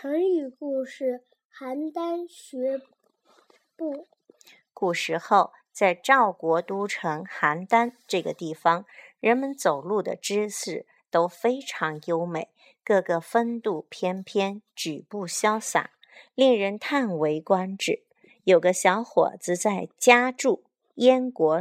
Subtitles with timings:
[0.00, 2.80] 成语故事：邯郸学
[3.74, 4.06] 步。
[4.72, 8.86] 古时候，在赵国都城邯郸这个地方，
[9.18, 12.50] 人们走路的姿势都非常优美，
[12.84, 15.90] 个个风度翩翩，举步潇洒，
[16.36, 18.04] 令人叹为观止。
[18.44, 20.62] 有个小伙子在家住
[20.94, 21.60] 燕国，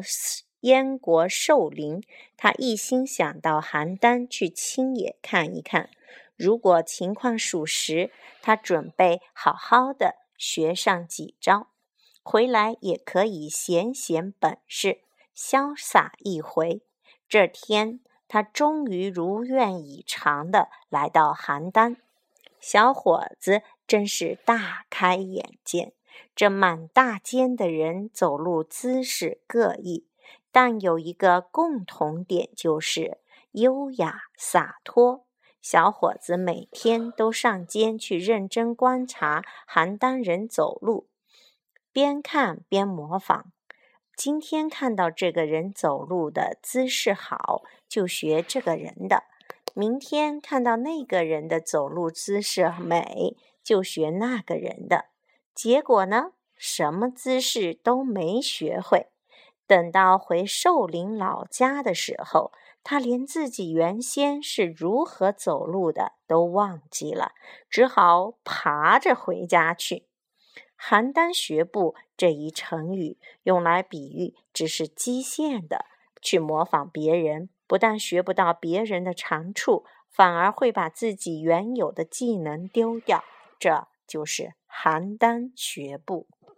[0.59, 2.03] 燕国寿陵，
[2.37, 5.89] 他一心想到邯郸去亲眼看一看。
[6.37, 8.11] 如果情况属实，
[8.41, 11.67] 他准备好好的学上几招，
[12.21, 15.01] 回来也可以显显本事，
[15.35, 16.83] 潇洒一回。
[17.27, 21.97] 这天，他终于如愿以偿的来到邯郸。
[22.59, 25.93] 小伙子真是大开眼界，
[26.35, 30.07] 这满大街的人走路姿势各异，
[30.51, 33.19] 但有一个共同点，就是
[33.51, 35.26] 优雅洒脱。
[35.69, 41.09] 小伙子每天都上街去认真观察邯郸人走路，
[41.91, 43.51] 边看边模仿。
[44.15, 49.23] 今天看到这个人走路的姿势好，就学这个人的；
[49.73, 55.07] 明天看到那个人的走路姿势美，就学那个人的。
[55.53, 59.07] 结果呢，什么姿势都没学会。
[59.67, 67.33] 等到回寿陵老家的时候，他连自己原先是如何走路的都忘记了，
[67.69, 70.07] 只好爬着回家去。
[70.79, 75.85] 邯郸学步这一成语用来比喻，只是机械的
[76.21, 83.23] 去模仿别人，不但学不到别人的长处，反而会把自己原有的技能丢掉。
[83.59, 86.27] 这就是邯郸学步。